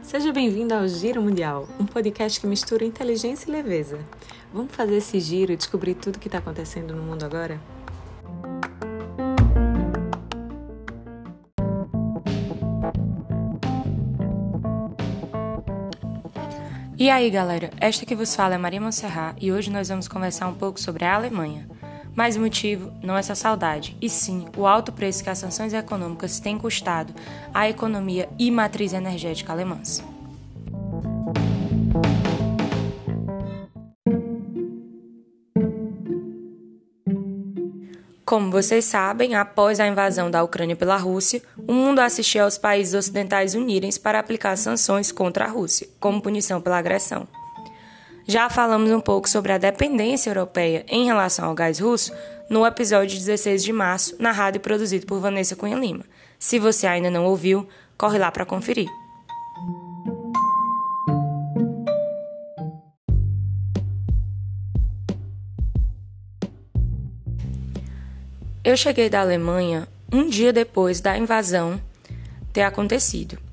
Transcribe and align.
Seja 0.00 0.32
bem-vindo 0.32 0.72
ao 0.72 0.86
Giro 0.86 1.20
Mundial, 1.20 1.68
um 1.80 1.84
podcast 1.84 2.40
que 2.40 2.46
mistura 2.46 2.84
inteligência 2.84 3.48
e 3.48 3.52
leveza. 3.52 3.98
Vamos 4.52 4.72
fazer 4.72 4.98
esse 4.98 5.18
giro 5.18 5.50
e 5.50 5.56
descobrir 5.56 5.96
tudo 5.96 6.16
o 6.16 6.18
que 6.20 6.28
está 6.28 6.38
acontecendo 6.38 6.94
no 6.94 7.02
mundo 7.02 7.24
agora? 7.24 7.60
E 16.96 17.10
aí, 17.10 17.28
galera? 17.28 17.70
Esta 17.80 18.06
que 18.06 18.14
vos 18.14 18.36
fala 18.36 18.54
é 18.54 18.58
Maria 18.58 18.80
Monserrat 18.80 19.36
e 19.42 19.50
hoje 19.50 19.68
nós 19.68 19.88
vamos 19.88 20.06
conversar 20.06 20.46
um 20.46 20.54
pouco 20.54 20.80
sobre 20.80 21.04
a 21.04 21.16
Alemanha. 21.16 21.73
Mas 22.14 22.36
o 22.36 22.40
motivo 22.40 22.92
não 23.02 23.16
é 23.16 23.20
essa 23.20 23.34
saudade, 23.34 23.96
e 24.00 24.08
sim 24.08 24.46
o 24.56 24.66
alto 24.66 24.92
preço 24.92 25.24
que 25.24 25.30
as 25.30 25.38
sanções 25.38 25.72
econômicas 25.72 26.38
têm 26.38 26.56
custado 26.56 27.12
à 27.52 27.68
economia 27.68 28.28
e 28.38 28.50
matriz 28.50 28.92
energética 28.92 29.52
alemãs. 29.52 30.02
Como 38.24 38.50
vocês 38.50 38.84
sabem, 38.86 39.34
após 39.34 39.78
a 39.78 39.86
invasão 39.86 40.30
da 40.30 40.42
Ucrânia 40.42 40.74
pela 40.74 40.96
Rússia, 40.96 41.42
o 41.68 41.72
mundo 41.72 42.00
assistiu 42.00 42.42
aos 42.42 42.58
países 42.58 42.94
ocidentais 42.94 43.54
unirem-se 43.54 44.00
para 44.00 44.18
aplicar 44.18 44.56
sanções 44.56 45.12
contra 45.12 45.44
a 45.44 45.48
Rússia, 45.48 45.86
como 46.00 46.22
punição 46.22 46.60
pela 46.60 46.78
agressão. 46.78 47.28
Já 48.26 48.48
falamos 48.48 48.90
um 48.90 49.00
pouco 49.00 49.28
sobre 49.28 49.52
a 49.52 49.58
dependência 49.58 50.30
europeia 50.30 50.84
em 50.88 51.04
relação 51.04 51.46
ao 51.46 51.54
gás 51.54 51.78
russo 51.78 52.10
no 52.48 52.66
episódio 52.66 53.18
16 53.18 53.62
de 53.62 53.72
março, 53.72 54.16
narrado 54.18 54.56
e 54.56 54.60
produzido 54.60 55.04
por 55.04 55.20
Vanessa 55.20 55.54
Cunha 55.54 55.76
Lima. 55.76 56.04
Se 56.38 56.58
você 56.58 56.86
ainda 56.86 57.10
não 57.10 57.26
ouviu, 57.26 57.68
corre 57.98 58.18
lá 58.18 58.30
para 58.32 58.46
conferir. 58.46 58.88
Eu 68.64 68.78
cheguei 68.78 69.10
da 69.10 69.20
Alemanha 69.20 69.86
um 70.10 70.26
dia 70.26 70.50
depois 70.50 70.98
da 70.98 71.18
invasão 71.18 71.78
ter 72.54 72.62
acontecido. 72.62 73.43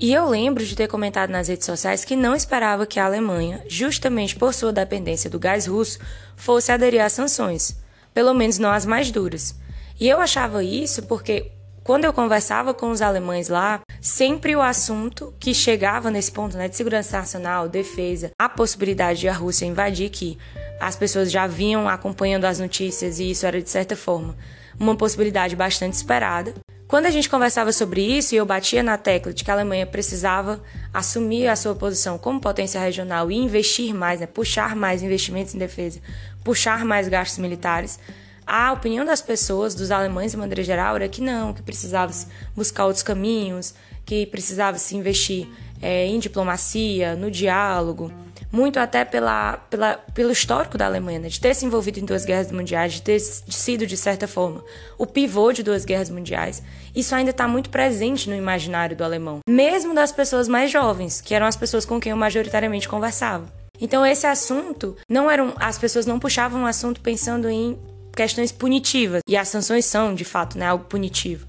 E 0.00 0.12
eu 0.12 0.28
lembro 0.28 0.64
de 0.64 0.76
ter 0.76 0.86
comentado 0.86 1.30
nas 1.30 1.48
redes 1.48 1.66
sociais 1.66 2.04
que 2.04 2.14
não 2.14 2.32
esperava 2.32 2.86
que 2.86 3.00
a 3.00 3.04
Alemanha, 3.04 3.64
justamente 3.66 4.36
por 4.36 4.54
sua 4.54 4.72
dependência 4.72 5.28
do 5.28 5.40
gás 5.40 5.66
russo, 5.66 5.98
fosse 6.36 6.70
aderir 6.70 7.04
às 7.04 7.12
sanções, 7.12 7.76
pelo 8.14 8.32
menos 8.32 8.58
não 8.58 8.70
as 8.70 8.86
mais 8.86 9.10
duras. 9.10 9.56
E 9.98 10.08
eu 10.08 10.20
achava 10.20 10.62
isso 10.62 11.02
porque 11.02 11.50
quando 11.82 12.04
eu 12.04 12.12
conversava 12.12 12.72
com 12.72 12.90
os 12.90 13.02
alemães 13.02 13.48
lá, 13.48 13.80
sempre 14.00 14.54
o 14.54 14.62
assunto 14.62 15.34
que 15.40 15.52
chegava 15.52 16.12
nesse 16.12 16.30
ponto 16.30 16.56
né, 16.56 16.68
de 16.68 16.76
segurança 16.76 17.18
nacional, 17.18 17.68
defesa, 17.68 18.30
a 18.38 18.48
possibilidade 18.48 19.20
de 19.20 19.28
a 19.28 19.32
Rússia 19.32 19.66
invadir, 19.66 20.10
que 20.10 20.38
as 20.78 20.94
pessoas 20.94 21.28
já 21.28 21.48
vinham 21.48 21.88
acompanhando 21.88 22.44
as 22.44 22.60
notícias 22.60 23.18
e 23.18 23.32
isso 23.32 23.44
era 23.44 23.60
de 23.60 23.68
certa 23.68 23.96
forma 23.96 24.36
uma 24.78 24.94
possibilidade 24.94 25.56
bastante 25.56 25.94
esperada. 25.94 26.54
Quando 26.88 27.04
a 27.04 27.10
gente 27.10 27.28
conversava 27.28 27.70
sobre 27.70 28.00
isso 28.00 28.34
e 28.34 28.38
eu 28.38 28.46
batia 28.46 28.82
na 28.82 28.96
tecla 28.96 29.30
de 29.30 29.44
que 29.44 29.50
a 29.50 29.54
Alemanha 29.54 29.84
precisava 29.84 30.58
assumir 30.92 31.46
a 31.46 31.54
sua 31.54 31.74
posição 31.74 32.16
como 32.16 32.40
potência 32.40 32.80
regional 32.80 33.30
e 33.30 33.36
investir 33.36 33.94
mais, 33.94 34.20
né, 34.20 34.26
puxar 34.26 34.74
mais 34.74 35.02
investimentos 35.02 35.54
em 35.54 35.58
defesa, 35.58 36.00
puxar 36.42 36.86
mais 36.86 37.06
gastos 37.06 37.38
militares, 37.40 38.00
a 38.46 38.72
opinião 38.72 39.04
das 39.04 39.20
pessoas, 39.20 39.74
dos 39.74 39.90
alemães 39.90 40.30
de 40.30 40.38
maneira 40.38 40.62
geral, 40.62 40.96
era 40.96 41.06
que 41.10 41.20
não, 41.20 41.52
que 41.52 41.60
precisava 41.60 42.10
buscar 42.56 42.86
outros 42.86 43.02
caminhos, 43.02 43.74
que 44.06 44.24
precisava 44.24 44.78
se 44.78 44.96
investir 44.96 45.46
é, 45.82 46.06
em 46.06 46.18
diplomacia, 46.18 47.14
no 47.14 47.30
diálogo, 47.30 48.10
muito 48.50 48.78
até 48.78 49.04
pela, 49.04 49.58
pela, 49.70 49.94
pelo 50.14 50.32
histórico 50.32 50.78
da 50.78 50.86
Alemanha, 50.86 51.18
né? 51.18 51.28
de 51.28 51.40
ter 51.40 51.54
se 51.54 51.66
envolvido 51.66 52.00
em 52.00 52.04
duas 52.04 52.24
guerras 52.24 52.50
mundiais, 52.50 52.94
de 52.94 53.02
ter 53.02 53.20
sido, 53.20 53.86
de 53.86 53.96
certa 53.96 54.26
forma, 54.26 54.64
o 54.96 55.06
pivô 55.06 55.52
de 55.52 55.62
duas 55.62 55.84
guerras 55.84 56.10
mundiais. 56.10 56.62
Isso 56.94 57.14
ainda 57.14 57.30
está 57.30 57.46
muito 57.46 57.70
presente 57.70 58.28
no 58.28 58.36
imaginário 58.36 58.96
do 58.96 59.04
alemão, 59.04 59.40
mesmo 59.48 59.94
das 59.94 60.12
pessoas 60.12 60.48
mais 60.48 60.70
jovens, 60.70 61.20
que 61.20 61.34
eram 61.34 61.46
as 61.46 61.56
pessoas 61.56 61.84
com 61.84 62.00
quem 62.00 62.10
eu 62.10 62.16
majoritariamente 62.16 62.88
conversava. 62.88 63.52
Então 63.80 64.04
esse 64.04 64.26
assunto 64.26 64.96
não 65.08 65.30
eram, 65.30 65.52
as 65.56 65.78
pessoas 65.78 66.06
não 66.06 66.18
puxavam 66.18 66.62
o 66.64 66.66
assunto 66.66 67.00
pensando 67.00 67.48
em 67.48 67.78
questões 68.16 68.50
punitivas, 68.50 69.20
e 69.28 69.36
as 69.36 69.48
sanções 69.48 69.84
são, 69.84 70.14
de 70.14 70.24
fato, 70.24 70.58
né, 70.58 70.66
algo 70.66 70.84
punitivo 70.84 71.46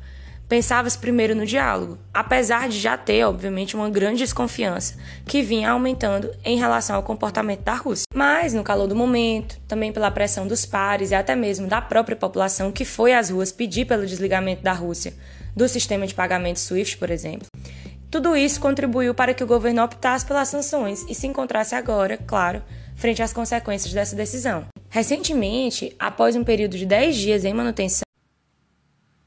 pensava-se 0.49 0.97
primeiro 0.97 1.35
no 1.35 1.45
diálogo, 1.45 1.99
apesar 2.11 2.67
de 2.67 2.79
já 2.79 2.97
ter, 2.97 3.23
obviamente, 3.23 3.75
uma 3.75 3.89
grande 3.89 4.19
desconfiança 4.19 4.95
que 5.25 5.43
vinha 5.43 5.69
aumentando 5.69 6.31
em 6.43 6.57
relação 6.57 6.95
ao 6.95 7.03
comportamento 7.03 7.61
da 7.61 7.75
Rússia. 7.75 8.05
Mas, 8.13 8.53
no 8.53 8.63
calor 8.63 8.87
do 8.87 8.95
momento, 8.95 9.59
também 9.67 9.93
pela 9.93 10.09
pressão 10.09 10.47
dos 10.47 10.65
pares 10.65 11.11
e 11.11 11.15
até 11.15 11.35
mesmo 11.35 11.67
da 11.67 11.79
própria 11.79 12.17
população 12.17 12.71
que 12.71 12.83
foi 12.83 13.13
às 13.13 13.29
ruas 13.29 13.51
pedir 13.51 13.85
pelo 13.85 14.07
desligamento 14.07 14.63
da 14.63 14.73
Rússia 14.73 15.13
do 15.55 15.67
sistema 15.67 16.07
de 16.07 16.15
pagamento 16.15 16.59
SWIFT, 16.59 16.97
por 16.97 17.11
exemplo. 17.11 17.45
Tudo 18.09 18.35
isso 18.35 18.59
contribuiu 18.59 19.13
para 19.13 19.35
que 19.35 19.43
o 19.43 19.47
governo 19.47 19.83
optasse 19.83 20.25
pelas 20.25 20.47
sanções 20.47 21.05
e 21.07 21.13
se 21.13 21.27
encontrasse 21.27 21.75
agora, 21.75 22.17
claro, 22.17 22.63
frente 22.95 23.21
às 23.21 23.31
consequências 23.31 23.93
dessa 23.93 24.15
decisão. 24.15 24.65
Recentemente, 24.89 25.95
após 25.99 26.35
um 26.35 26.43
período 26.43 26.75
de 26.75 26.87
10 26.87 27.15
dias 27.15 27.45
em 27.45 27.53
manutenção, 27.53 28.08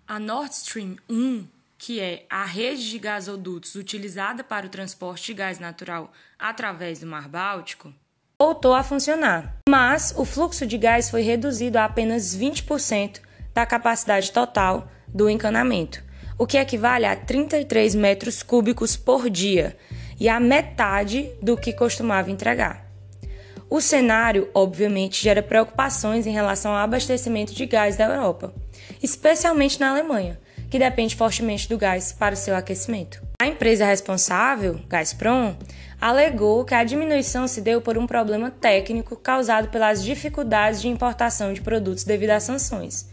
a 0.07 0.19
Nord 0.19 0.53
Stream 0.55 0.97
1, 1.09 1.47
que 1.79 2.01
é 2.01 2.27
a 2.29 2.45
rede 2.45 2.91
de 2.91 2.99
gasodutos 2.99 3.75
utilizada 3.75 4.45
para 4.45 4.67
o 4.67 4.69
transporte 4.69 5.27
de 5.27 5.35
gás 5.35 5.59
natural 5.59 6.13
através 6.39 7.01
do 7.01 7.07
Mar 7.07 7.29
Báltico, 7.29 7.93
voltou 8.39 8.75
a 8.75 8.83
funcionar, 8.83 9.57
mas 9.69 10.13
o 10.17 10.25
fluxo 10.25 10.67
de 10.67 10.77
gás 10.77 11.11
foi 11.11 11.23
reduzido 11.23 11.79
a 11.79 11.85
apenas 11.85 12.37
20% 12.37 13.21
da 13.55 13.65
capacidade 13.65 14.33
total 14.33 14.91
do 15.07 15.31
encanamento, 15.31 16.03
o 16.37 16.47
que 16.47 16.59
equivale 16.59 17.07
a 17.07 17.15
33 17.15 17.95
metros 17.95 18.43
cúbicos 18.43 18.97
por 18.97 19.31
dia 19.31 19.77
e 20.19 20.29
a 20.29 20.41
metade 20.41 21.31
do 21.41 21.57
que 21.57 21.73
costumava 21.73 22.31
entregar. 22.31 22.92
O 23.73 23.81
cenário, 23.81 24.51
obviamente, 24.53 25.23
gera 25.23 25.43
preocupações 25.43 26.27
em 26.27 26.31
relação 26.31 26.73
ao 26.73 26.79
abastecimento 26.79 27.55
de 27.55 27.65
gás 27.65 27.97
da 27.97 28.05
Europa 28.05 28.53
especialmente 29.03 29.81
na 29.81 29.91
Alemanha, 29.91 30.39
que 30.71 30.79
depende 30.79 31.17
fortemente 31.17 31.69
do 31.69 31.79
gás 31.79 32.13
para 32.13 32.35
o 32.35 32.37
seu 32.37 32.55
aquecimento. 32.55 33.23
A 33.41 33.47
empresa 33.47 33.85
responsável, 33.85 34.81
Gazprom, 34.89 35.55
alegou 36.01 36.65
que 36.65 36.75
a 36.75 36.85
diminuição 36.85 37.47
se 37.47 37.61
deu 37.61 37.81
por 37.81 37.99
um 37.99 38.07
problema 38.07 38.51
técnico 38.51 39.17
causado 39.17 39.69
pelas 39.69 40.03
dificuldades 40.03 40.81
de 40.81 40.89
importação 40.89 41.53
de 41.53 41.61
produtos 41.61 42.05
devido 42.05 42.31
às 42.31 42.45
sanções. 42.45 43.09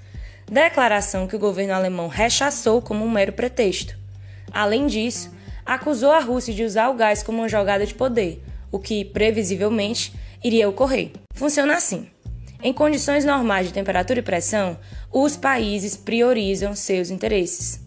Declaração 0.49 1.27
que 1.27 1.35
o 1.35 1.39
governo 1.39 1.73
alemão 1.73 2.07
rechaçou 2.07 2.81
como 2.81 3.05
um 3.05 3.09
mero 3.09 3.33
pretexto. 3.33 3.95
Além 4.51 4.87
disso, 4.87 5.31
acusou 5.65 6.11
a 6.11 6.19
Rússia 6.19 6.53
de 6.53 6.63
usar 6.63 6.89
o 6.89 6.95
gás 6.95 7.21
como 7.21 7.39
uma 7.39 7.49
jogada 7.49 7.85
de 7.85 7.93
poder, 7.93 8.41
o 8.71 8.79
que, 8.79 9.05
previsivelmente, 9.05 10.13
iria 10.43 10.69
ocorrer. 10.69 11.11
Funciona 11.33 11.75
assim. 11.75 12.07
Em 12.61 12.73
condições 12.73 13.23
normais 13.23 13.67
de 13.67 13.73
temperatura 13.73 14.19
e 14.19 14.23
pressão, 14.23 14.77
os 15.11 15.37
países 15.37 15.95
priorizam 15.95 16.75
seus 16.75 17.09
interesses. 17.09 17.79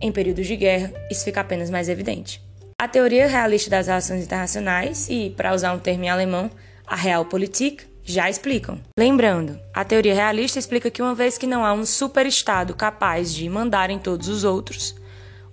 Em 0.00 0.12
períodos 0.12 0.46
de 0.46 0.54
guerra, 0.54 0.92
isso 1.10 1.24
fica 1.24 1.40
apenas 1.40 1.70
mais 1.70 1.88
evidente. 1.88 2.40
A 2.80 2.86
teoria 2.86 3.26
realista 3.26 3.70
das 3.70 3.86
relações 3.86 4.22
internacionais 4.22 5.08
e, 5.08 5.30
para 5.30 5.54
usar 5.54 5.72
um 5.72 5.78
termo 5.78 6.04
em 6.04 6.08
alemão, 6.08 6.50
a 6.86 6.94
Realpolitik, 6.94 7.84
já 8.04 8.30
explicam. 8.30 8.80
Lembrando, 8.98 9.58
a 9.74 9.84
teoria 9.84 10.14
realista 10.14 10.58
explica 10.58 10.90
que 10.90 11.02
uma 11.02 11.14
vez 11.14 11.36
que 11.36 11.46
não 11.46 11.64
há 11.64 11.72
um 11.72 11.84
superestado 11.84 12.74
capaz 12.74 13.34
de 13.34 13.48
mandar 13.48 13.90
em 13.90 13.98
todos 13.98 14.28
os 14.28 14.44
outros, 14.44 14.94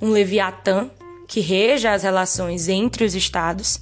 um 0.02 0.10
leviatã 0.10 0.90
que 1.28 1.40
reja 1.40 1.92
as 1.92 2.04
relações 2.04 2.70
entre 2.70 3.04
os 3.04 3.16
estados, 3.16 3.82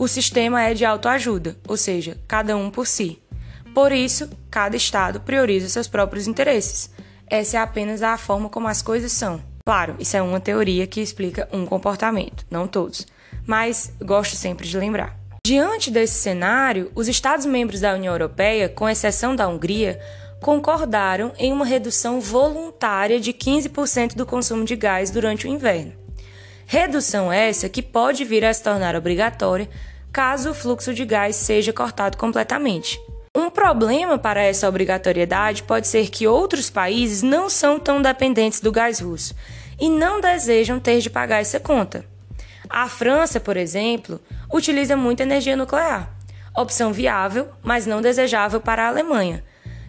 o 0.00 0.08
sistema 0.08 0.62
é 0.62 0.72
de 0.72 0.82
autoajuda, 0.82 1.58
ou 1.68 1.76
seja, 1.76 2.16
cada 2.26 2.56
um 2.56 2.70
por 2.70 2.86
si. 2.86 3.20
Por 3.74 3.92
isso, 3.92 4.30
cada 4.50 4.74
estado 4.74 5.20
prioriza 5.20 5.68
seus 5.68 5.86
próprios 5.86 6.26
interesses. 6.26 6.88
Essa 7.26 7.58
é 7.58 7.60
apenas 7.60 8.02
a 8.02 8.16
forma 8.16 8.48
como 8.48 8.66
as 8.66 8.80
coisas 8.80 9.12
são. 9.12 9.42
Claro, 9.62 9.96
isso 9.98 10.16
é 10.16 10.22
uma 10.22 10.40
teoria 10.40 10.86
que 10.86 11.02
explica 11.02 11.46
um 11.52 11.66
comportamento, 11.66 12.46
não 12.50 12.66
todos, 12.66 13.06
mas 13.46 13.92
gosto 14.00 14.36
sempre 14.36 14.66
de 14.66 14.78
lembrar. 14.78 15.14
Diante 15.46 15.90
desse 15.90 16.14
cenário, 16.14 16.90
os 16.94 17.06
Estados-membros 17.06 17.82
da 17.82 17.92
União 17.92 18.14
Europeia, 18.14 18.70
com 18.70 18.88
exceção 18.88 19.36
da 19.36 19.46
Hungria, 19.46 20.00
concordaram 20.40 21.34
em 21.36 21.52
uma 21.52 21.66
redução 21.66 22.22
voluntária 22.22 23.20
de 23.20 23.34
15% 23.34 24.14
do 24.14 24.24
consumo 24.24 24.64
de 24.64 24.76
gás 24.76 25.10
durante 25.10 25.46
o 25.46 25.50
inverno. 25.50 25.92
Redução 26.66 27.30
essa 27.30 27.68
que 27.68 27.82
pode 27.82 28.24
vir 28.24 28.44
a 28.44 28.54
se 28.54 28.62
tornar 28.62 28.94
obrigatória 28.96 29.68
caso 30.12 30.50
o 30.50 30.54
fluxo 30.54 30.92
de 30.92 31.04
gás 31.04 31.36
seja 31.36 31.72
cortado 31.72 32.16
completamente. 32.16 33.00
Um 33.36 33.48
problema 33.48 34.18
para 34.18 34.42
essa 34.42 34.68
obrigatoriedade 34.68 35.62
pode 35.62 35.86
ser 35.86 36.08
que 36.10 36.26
outros 36.26 36.68
países 36.68 37.22
não 37.22 37.48
são 37.48 37.78
tão 37.78 38.02
dependentes 38.02 38.60
do 38.60 38.72
gás 38.72 38.98
russo 39.00 39.34
e 39.78 39.88
não 39.88 40.20
desejam 40.20 40.80
ter 40.80 41.00
de 41.00 41.08
pagar 41.08 41.40
essa 41.40 41.60
conta. 41.60 42.04
A 42.68 42.88
França, 42.88 43.38
por 43.38 43.56
exemplo, 43.56 44.20
utiliza 44.52 44.96
muita 44.96 45.22
energia 45.22 45.56
nuclear, 45.56 46.12
opção 46.56 46.92
viável, 46.92 47.48
mas 47.62 47.86
não 47.86 48.02
desejável 48.02 48.60
para 48.60 48.84
a 48.84 48.88
Alemanha, 48.88 49.44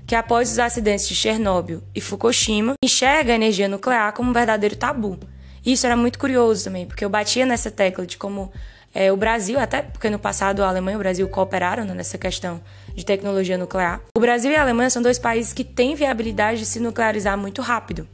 que 0.05 0.15
após 0.15 0.51
os 0.51 0.59
acidentes 0.59 1.07
de 1.07 1.15
Chernobyl 1.15 1.81
e 1.95 2.01
Fukushima, 2.01 2.73
enxerga 2.83 3.33
a 3.33 3.35
energia 3.35 3.67
nuclear 3.67 4.13
como 4.13 4.29
um 4.29 4.33
verdadeiro 4.33 4.75
tabu. 4.75 5.19
Isso 5.65 5.85
era 5.85 5.95
muito 5.95 6.17
curioso 6.17 6.63
também, 6.63 6.85
porque 6.85 7.05
eu 7.05 7.09
batia 7.09 7.45
nessa 7.45 7.69
tecla 7.69 8.05
de 8.05 8.17
como 8.17 8.51
é, 8.93 9.11
o 9.11 9.17
Brasil, 9.17 9.59
até 9.59 9.81
porque 9.81 10.09
no 10.09 10.19
passado 10.19 10.63
a 10.63 10.67
Alemanha 10.67 10.95
e 10.95 10.97
o 10.97 10.99
Brasil 10.99 11.27
cooperaram 11.29 11.85
né, 11.85 11.93
nessa 11.93 12.17
questão 12.17 12.61
de 12.93 13.05
tecnologia 13.05 13.57
nuclear. 13.57 14.01
O 14.15 14.19
Brasil 14.19 14.51
e 14.51 14.55
a 14.55 14.61
Alemanha 14.61 14.89
são 14.89 15.01
dois 15.01 15.17
países 15.17 15.53
que 15.53 15.63
têm 15.63 15.95
viabilidade 15.95 16.59
de 16.59 16.65
se 16.65 16.79
nuclearizar 16.79 17.37
muito 17.37 17.61
rápido, 17.61 18.07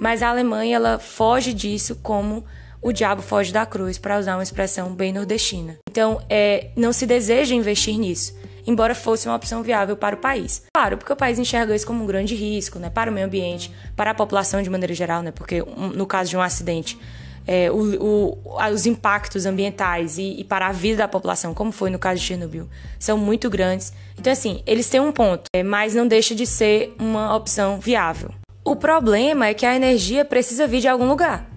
mas 0.00 0.22
a 0.22 0.28
Alemanha 0.28 0.76
ela 0.76 0.98
foge 0.98 1.52
disso 1.52 1.96
como 2.02 2.44
o 2.82 2.92
diabo 2.92 3.20
foge 3.20 3.52
da 3.52 3.66
cruz, 3.66 3.98
para 3.98 4.18
usar 4.18 4.36
uma 4.36 4.42
expressão 4.42 4.94
bem 4.94 5.12
nordestina. 5.12 5.76
Então, 5.90 6.22
é, 6.30 6.68
não 6.74 6.92
se 6.92 7.06
deseja 7.06 7.54
investir 7.54 7.98
nisso, 7.98 8.34
embora 8.66 8.94
fosse 8.94 9.28
uma 9.28 9.36
opção 9.36 9.62
viável 9.62 9.96
para 9.96 10.16
o 10.16 10.18
país. 10.18 10.62
Claro, 10.74 10.96
porque 10.96 11.12
o 11.12 11.16
país 11.16 11.38
enxerga 11.38 11.74
isso 11.74 11.86
como 11.86 12.02
um 12.02 12.06
grande 12.06 12.34
risco, 12.34 12.78
né, 12.78 12.88
para 12.88 13.10
o 13.10 13.14
meio 13.14 13.26
ambiente, 13.26 13.70
para 13.94 14.12
a 14.12 14.14
população 14.14 14.62
de 14.62 14.70
maneira 14.70 14.94
geral, 14.94 15.22
né, 15.22 15.30
porque 15.30 15.62
no 15.94 16.06
caso 16.06 16.30
de 16.30 16.36
um 16.36 16.40
acidente, 16.40 16.98
é, 17.46 17.70
o, 17.70 18.02
o, 18.02 18.38
os 18.72 18.86
impactos 18.86 19.46
ambientais 19.46 20.18
e, 20.18 20.40
e, 20.40 20.44
para 20.44 20.68
a 20.68 20.72
vida 20.72 20.98
da 20.98 21.08
população, 21.08 21.54
como 21.54 21.72
foi 21.72 21.90
no 21.90 21.98
caso 21.98 22.20
de 22.20 22.26
Chernobyl, 22.26 22.68
são 22.98 23.18
muito 23.18 23.48
grandes. 23.50 23.92
Então, 24.18 24.32
assim, 24.32 24.62
eles 24.66 24.88
têm 24.88 25.00
um 25.00 25.12
ponto, 25.12 25.44
é, 25.52 25.62
mas 25.62 25.94
não 25.94 26.06
deixa 26.06 26.34
de 26.34 26.46
ser 26.46 26.94
uma 26.98 27.34
opção 27.34 27.80
viável. 27.80 28.30
O 28.64 28.76
problema 28.76 29.46
é 29.46 29.54
que 29.54 29.66
a 29.66 29.74
energia 29.74 30.24
precisa 30.24 30.66
vir 30.66 30.80
de 30.80 30.88
algum 30.88 31.08
lugar. 31.08 31.48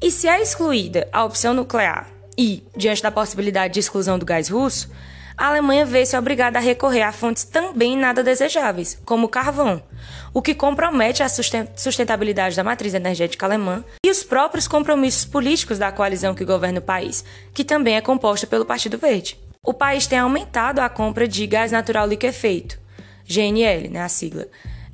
E 0.00 0.10
se 0.10 0.28
é 0.28 0.42
excluída 0.42 1.08
a 1.12 1.24
opção 1.24 1.54
nuclear 1.54 2.08
e, 2.36 2.62
diante 2.76 3.02
da 3.02 3.10
possibilidade 3.10 3.74
de 3.74 3.80
exclusão 3.80 4.18
do 4.18 4.26
gás 4.26 4.48
russo, 4.48 4.90
a 5.36 5.48
Alemanha 5.48 5.84
vê-se 5.84 6.16
obrigada 6.16 6.58
a 6.58 6.62
recorrer 6.62 7.02
a 7.02 7.12
fontes 7.12 7.44
também 7.44 7.96
nada 7.96 8.22
desejáveis, 8.22 9.00
como 9.04 9.26
o 9.26 9.28
carvão, 9.28 9.82
o 10.32 10.40
que 10.40 10.54
compromete 10.54 11.22
a 11.22 11.28
sustentabilidade 11.28 12.56
da 12.56 12.62
matriz 12.62 12.94
energética 12.94 13.44
alemã 13.44 13.84
e 14.04 14.10
os 14.10 14.22
próprios 14.22 14.68
compromissos 14.68 15.24
políticos 15.24 15.78
da 15.78 15.90
coalizão 15.90 16.34
que 16.34 16.44
governa 16.44 16.78
o 16.78 16.82
país, 16.82 17.24
que 17.52 17.64
também 17.64 17.96
é 17.96 18.00
composta 18.00 18.46
pelo 18.46 18.64
Partido 18.64 18.96
Verde. 18.96 19.36
O 19.66 19.74
país 19.74 20.06
tem 20.06 20.18
aumentado 20.18 20.80
a 20.80 20.88
compra 20.88 21.26
de 21.26 21.46
gás 21.46 21.72
natural 21.72 22.06
liquefeito, 22.06 22.78
GNL, 23.26 23.88
né, 23.88 24.02
a 24.02 24.08
sigla, 24.08 24.46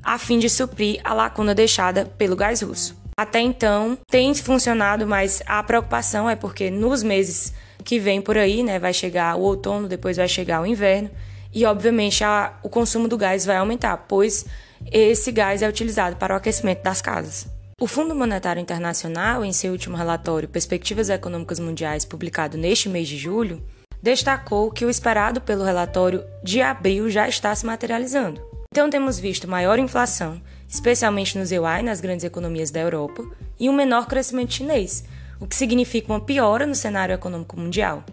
a 0.03 0.17
fim 0.17 0.39
de 0.39 0.49
suprir 0.49 0.99
a 1.03 1.13
lacuna 1.13 1.53
deixada 1.53 2.05
pelo 2.17 2.35
gás 2.35 2.61
russo. 2.61 2.99
Até 3.15 3.39
então 3.41 3.97
tem 4.09 4.33
funcionado, 4.33 5.05
mas 5.05 5.43
a 5.45 5.61
preocupação 5.61 6.27
é 6.27 6.35
porque 6.35 6.71
nos 6.71 7.03
meses 7.03 7.53
que 7.81 7.99
vem 7.99 8.21
por 8.21 8.37
aí, 8.37 8.63
né, 8.63 8.79
vai 8.79 8.93
chegar 8.93 9.35
o 9.35 9.41
outono, 9.41 9.87
depois 9.87 10.17
vai 10.17 10.27
chegar 10.27 10.61
o 10.61 10.65
inverno 10.65 11.09
e 11.53 11.65
obviamente 11.65 12.23
a, 12.23 12.53
o 12.63 12.69
consumo 12.69 13.07
do 13.07 13.17
gás 13.17 13.45
vai 13.45 13.57
aumentar, 13.57 13.97
pois 14.07 14.45
esse 14.91 15.31
gás 15.31 15.61
é 15.61 15.67
utilizado 15.67 16.15
para 16.15 16.33
o 16.33 16.37
aquecimento 16.37 16.81
das 16.81 17.01
casas. 17.01 17.47
O 17.79 17.87
Fundo 17.87 18.15
Monetário 18.15 18.61
Internacional, 18.61 19.43
em 19.43 19.51
seu 19.51 19.71
último 19.71 19.97
relatório 19.97 20.47
Perspectivas 20.47 21.09
Econômicas 21.09 21.59
Mundiais, 21.59 22.05
publicado 22.05 22.57
neste 22.57 22.87
mês 22.87 23.07
de 23.07 23.17
julho, 23.17 23.61
destacou 24.01 24.71
que 24.71 24.85
o 24.85 24.89
esperado 24.89 25.41
pelo 25.41 25.63
relatório 25.63 26.23
de 26.43 26.61
abril 26.61 27.09
já 27.09 27.27
está 27.27 27.53
se 27.55 27.65
materializando. 27.65 28.41
Então 28.71 28.89
temos 28.89 29.19
visto 29.19 29.47
maior 29.47 29.77
inflação, 29.79 30.41
especialmente 30.67 31.37
no 31.37 31.45
ZEUAI, 31.45 31.83
nas 31.83 31.99
grandes 31.99 32.23
economias 32.23 32.71
da 32.71 32.79
Europa, 32.79 33.23
e 33.59 33.69
um 33.69 33.73
menor 33.73 34.07
crescimento 34.07 34.53
chinês, 34.53 35.03
o 35.41 35.47
que 35.47 35.55
significa 35.55 36.13
uma 36.13 36.21
piora 36.21 36.67
no 36.67 36.75
cenário 36.75 37.13
econômico 37.13 37.59
mundial. 37.59 38.05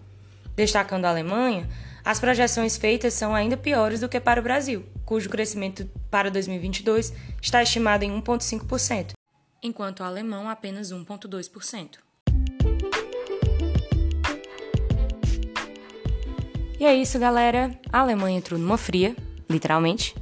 Destacando 0.55 1.05
a 1.05 1.09
Alemanha, 1.09 1.69
as 2.03 2.19
projeções 2.19 2.75
feitas 2.75 3.13
são 3.13 3.35
ainda 3.35 3.55
piores 3.55 3.99
do 3.99 4.09
que 4.09 4.19
para 4.19 4.39
o 4.39 4.43
Brasil, 4.43 4.83
cujo 5.05 5.29
crescimento 5.29 5.87
para 6.09 6.31
2022 6.31 7.13
está 7.39 7.61
estimado 7.61 8.03
em 8.03 8.21
1,5%, 8.21 9.11
enquanto 9.61 9.99
o 9.99 10.03
alemão 10.03 10.49
apenas 10.49 10.91
1,2%. 10.91 11.99
E 16.79 16.85
é 16.85 16.95
isso, 16.95 17.19
galera. 17.19 17.77
A 17.91 17.99
Alemanha 17.99 18.37
entrou 18.37 18.59
numa 18.59 18.77
fria, 18.77 19.15
literalmente, 19.49 20.15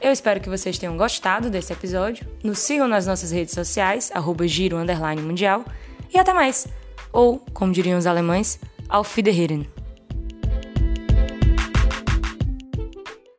eu 0.00 0.12
espero 0.12 0.40
que 0.40 0.48
vocês 0.48 0.78
tenham 0.78 0.96
gostado 0.96 1.50
desse 1.50 1.72
episódio. 1.72 2.24
Nos 2.44 2.60
sigam 2.60 2.86
nas 2.86 3.06
nossas 3.06 3.32
redes 3.32 3.52
sociais, 3.52 4.12
arroba 4.14 4.46
giro 4.46 4.76
mundial. 5.20 5.64
E 6.12 6.18
até 6.18 6.32
mais! 6.32 6.66
Ou, 7.12 7.38
como 7.52 7.72
diriam 7.72 7.98
os 7.98 8.06
alemães, 8.06 8.58
auf 8.88 9.16
Wiederhören! 9.16 9.66